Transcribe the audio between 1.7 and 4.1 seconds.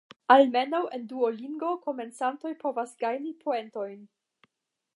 komencantoj povas gajni poentojn.